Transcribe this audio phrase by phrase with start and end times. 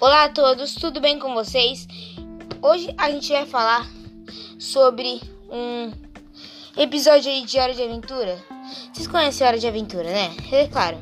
[0.00, 1.88] Olá a todos, tudo bem com vocês?
[2.62, 3.84] Hoje a gente vai falar
[4.56, 5.20] sobre
[5.50, 5.90] um
[6.76, 8.38] episódio aí de Hora de Aventura.
[8.92, 10.36] Vocês conhecem Hora de Aventura, né?
[10.52, 10.98] É claro.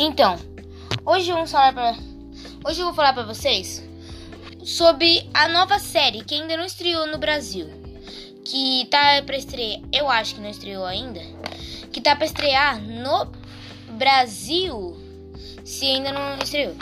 [0.00, 0.36] Então,
[1.06, 1.94] hoje vamos falar para
[2.64, 3.84] Hoje eu vou falar para vocês
[4.64, 7.68] sobre a nova série que ainda não estreou no Brasil.
[8.44, 11.20] Que tá para estrear, eu acho que não estreou ainda,
[11.92, 13.30] que tá para estrear no
[13.96, 14.99] Brasil,
[15.70, 16.74] se ainda não estreou.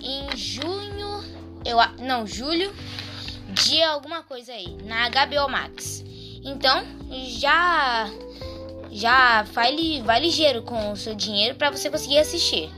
[0.00, 1.24] Em junho,
[1.64, 2.72] eu não, julho,
[3.48, 6.04] dia alguma coisa aí, na HBO Max.
[6.44, 8.08] Então, já
[8.92, 12.70] já vai, vai ligeiro com o seu dinheiro para você conseguir assistir.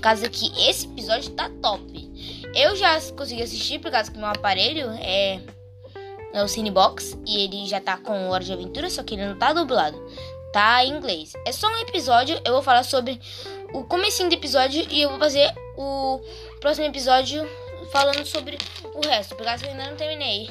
[0.00, 2.10] Causa que esse episódio tá top.
[2.54, 5.40] Eu já consegui assistir por causa que meu aparelho é,
[6.32, 9.38] é o Cinebox e ele já tá com Hora de Aventura, só que ele não
[9.38, 9.96] tá dublado.
[10.52, 11.34] Tá em inglês.
[11.44, 13.20] É só um episódio, eu vou falar sobre
[13.72, 16.20] o comecinho do episódio e eu vou fazer o
[16.60, 17.48] próximo episódio
[17.92, 18.58] falando sobre
[18.94, 20.50] o resto, por causa que eu ainda não terminei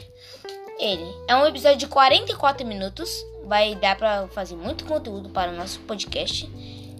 [0.79, 1.05] ele.
[1.27, 3.09] É um episódio de 44 minutos,
[3.45, 6.49] vai dar para fazer muito conteúdo para o nosso podcast.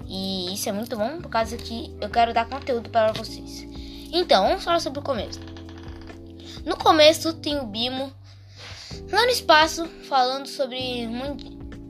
[0.07, 3.67] E isso é muito bom por causa que eu quero dar conteúdo para vocês.
[4.11, 5.39] Então, vamos falar sobre o começo.
[6.65, 8.11] No começo tem o Bimo
[9.11, 11.05] lá no espaço falando sobre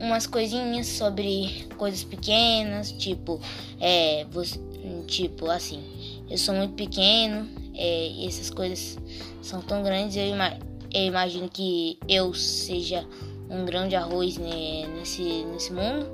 [0.00, 3.40] umas coisinhas, sobre coisas pequenas, tipo,
[3.80, 4.60] é, você,
[5.06, 5.82] tipo assim,
[6.30, 8.98] eu sou muito pequeno, é, essas coisas
[9.42, 10.58] são tão grandes, eu, ima
[10.92, 13.06] eu imagino que eu seja
[13.50, 16.06] um grão de arroz né, nesse, nesse mundo.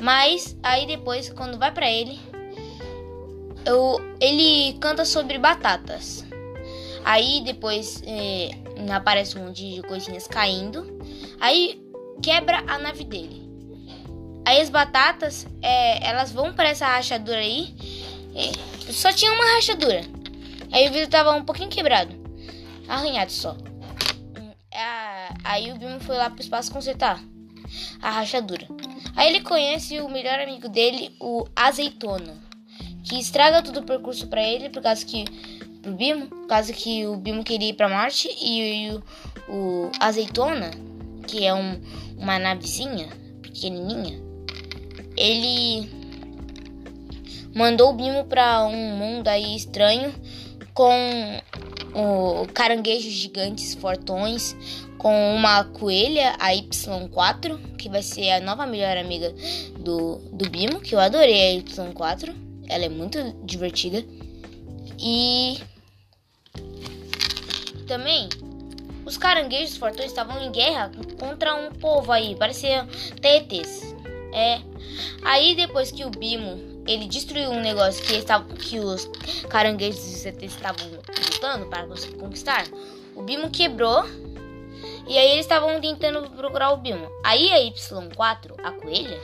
[0.00, 2.18] Mas aí depois, quando vai para ele,
[3.64, 6.24] eu, ele canta sobre batatas.
[7.04, 8.50] Aí depois é,
[8.92, 10.98] aparece um monte de coisinhas caindo.
[11.40, 11.85] Aí
[12.22, 13.46] quebra a nave dele.
[14.44, 17.74] Aí as batatas, é, elas vão para essa rachadura aí.
[18.34, 20.02] É, só tinha uma rachadura.
[20.72, 22.14] Aí o vidro tava um pouquinho quebrado.
[22.88, 23.56] Arranhado só.
[24.70, 27.20] É, aí o Bimo foi lá pro espaço consertar
[28.00, 28.66] a rachadura.
[29.16, 32.36] Aí ele conhece o melhor amigo dele, o Azeitona,
[33.02, 35.24] que estraga todo o percurso para ele por causa que
[35.80, 39.02] pro Bimo, por causa que o Bimo queria ir para Marte e, e o,
[39.48, 40.70] o, Azeitona,
[41.26, 41.80] que é um,
[42.16, 43.08] uma navezinha
[43.42, 44.20] pequenininha,
[45.16, 45.90] ele
[47.54, 50.14] mandou o Bimo para um mundo aí estranho
[50.74, 50.92] com
[51.94, 54.54] o caranguejos gigantes fortões,
[54.98, 59.34] com uma coelha, a Y4, que vai ser a nova melhor amiga
[59.78, 62.34] do, do Bimo, que eu adorei a Y4.
[62.68, 64.04] Ela é muito divertida.
[64.98, 65.58] E
[67.86, 68.28] também
[69.06, 72.86] os caranguejos fortões estavam em guerra contra um povo aí, parecia
[73.22, 73.94] TETs.
[74.32, 74.60] É.
[75.22, 79.08] Aí depois que o Bimo ele destruiu um negócio que, estava, que os
[79.48, 81.86] caranguejos e CTs estavam lutando para
[82.18, 82.64] conquistar,
[83.14, 84.04] o Bimo quebrou
[85.06, 87.08] e aí eles estavam tentando procurar o Bimo.
[87.24, 89.20] Aí a Y4, a coelha,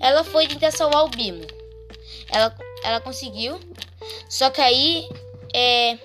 [0.00, 1.44] ela foi tentar salvar o Bimo.
[2.28, 3.58] Ela, ela conseguiu,
[4.28, 5.08] só que aí
[5.52, 5.98] é,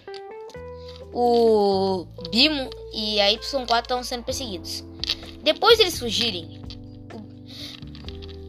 [1.17, 4.83] o Bimo e a Y4 estão sendo perseguidos.
[5.41, 6.59] Depois eles fugirem,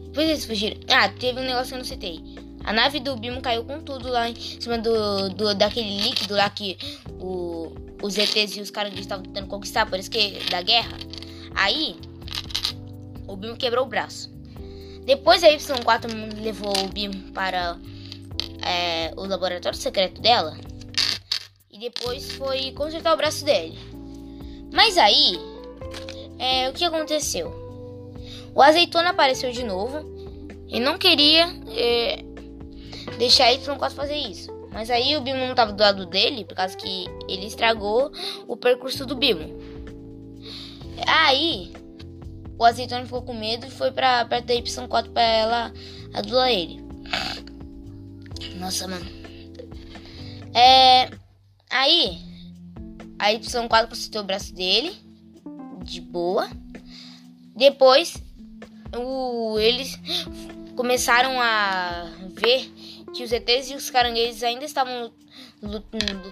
[0.07, 0.77] depois eles fugiram.
[0.89, 2.19] Ah, teve um negócio que eu não citei.
[2.65, 6.49] A nave do Bimo caiu com tudo lá em cima do, do daquele líquido lá
[6.49, 6.77] que
[7.21, 10.97] o, os ETs e os caras estavam tentando conquistar, por isso que da guerra.
[11.55, 11.95] Aí,
[13.27, 14.29] o Bimo quebrou o braço.
[15.05, 17.77] Depois a Y4 levou o Bimo para
[18.61, 20.57] é, o laboratório secreto dela.
[21.77, 23.77] E depois foi consertar o braço dele.
[24.73, 25.37] Mas aí,
[26.39, 27.53] é, o que aconteceu?
[28.55, 29.99] O azeitona apareceu de novo
[30.67, 32.23] e não queria é,
[33.19, 34.51] deixar Y4 fazer isso.
[34.73, 38.11] Mas aí o Bimo não estava do lado dele, por causa que ele estragou
[38.47, 39.55] o percurso do Bimo.
[41.05, 41.71] Aí
[42.57, 45.73] o azeitona ficou com medo e foi para perto da Y4 para ela
[46.11, 46.83] adular ele.
[48.55, 49.05] Nossa, mano.
[50.55, 51.26] É.
[51.69, 52.19] Aí
[53.19, 54.95] a Y4 consertou o braço dele
[55.83, 56.49] de boa.
[57.55, 58.15] Depois
[58.95, 59.99] o, eles
[60.75, 62.71] começaram a ver
[63.13, 65.11] que os ETs e os caranguejos ainda estavam
[65.61, 66.29] lutando.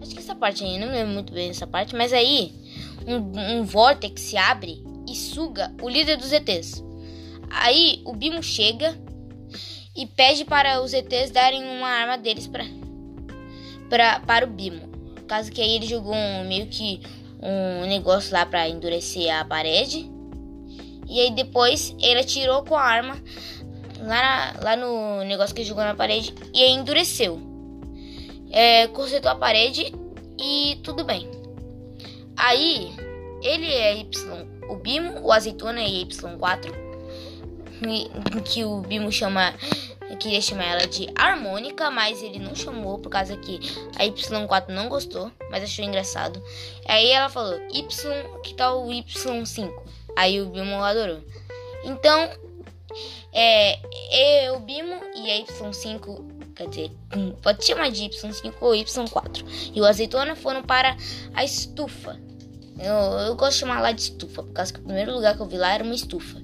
[0.00, 2.52] Acho que essa parte aí, não lembro muito bem essa parte, mas aí
[3.06, 6.82] um, um vórtex se abre e suga o líder dos ETs.
[7.50, 8.96] Aí o Bimo chega
[9.96, 12.64] e pede para os ETs darem uma arma deles pra,
[13.94, 14.88] pra, para o Bimo.
[15.28, 17.00] Caso que aí ele jogou um, meio que
[17.40, 20.10] um negócio lá para endurecer a parede.
[21.08, 23.22] E aí depois ele atirou com a arma
[24.00, 27.40] lá, na, lá no negócio que jogou na parede e aí endureceu.
[28.50, 29.94] é, consertou a parede
[30.40, 31.30] e tudo bem.
[32.36, 32.92] Aí,
[33.42, 36.72] ele é Y, o Bimo, o Azeitona é Y4,
[38.44, 39.54] que o Bimo chama,
[40.16, 43.60] queria chamar ela de Harmônica, mas ele não chamou por causa que
[43.96, 46.42] a Y4 não gostou, mas achou engraçado.
[46.86, 47.86] Aí ela falou, Y,
[48.42, 49.72] que tal o Y5?
[50.16, 51.22] Aí o Bimo adorou.
[51.84, 52.30] Então,
[53.32, 56.90] é, o Bimo e a Y5 quer dizer,
[57.42, 59.72] pode chamar de Y5 ou Y4.
[59.74, 60.96] E o azeitona foram para
[61.34, 62.18] a estufa.
[62.78, 65.42] Eu, eu gosto de chamar lá de estufa, por causa que o primeiro lugar que
[65.42, 66.42] eu vi lá era uma estufa.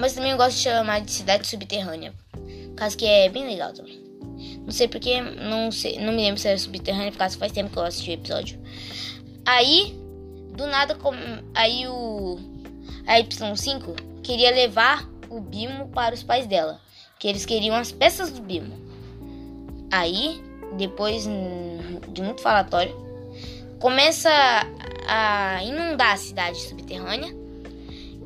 [0.00, 2.14] Mas também eu gosto de chamar de cidade subterrânea,
[2.74, 4.00] causa que é bem legal também.
[4.64, 7.70] Não sei porque, não, sei, não me lembro se era subterrânea, por causa faz tempo
[7.70, 8.58] que eu assisti o episódio.
[9.44, 9.94] Aí,
[10.56, 10.96] do nada,
[11.54, 12.38] aí o
[13.06, 16.80] a Y5 queria levar o Bimo para os pais dela
[17.20, 18.74] que eles queriam as peças do Bimo.
[19.92, 20.42] Aí,
[20.78, 22.94] depois de muito falatório,
[23.78, 24.30] começa
[25.06, 27.39] a inundar a cidade subterrânea.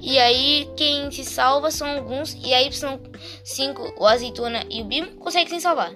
[0.04, 3.00] E aí quem se salva são alguns e aí são
[3.42, 5.92] cinco, o azeitona e o Bimo conseguem se salvar.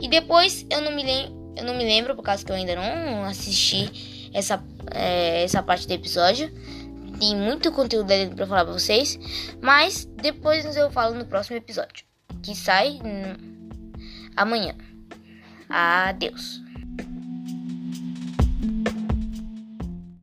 [0.00, 2.76] E depois eu não me lembro, eu não me lembro por causa que eu ainda
[2.76, 4.62] não assisti essa
[4.94, 6.52] é, essa parte do episódio
[7.18, 9.18] tem muito conteúdo ali para falar para vocês,
[9.60, 12.04] mas depois eu falo no próximo episódio,
[12.42, 13.00] que sai
[14.36, 14.74] amanhã.
[15.68, 16.65] Adeus.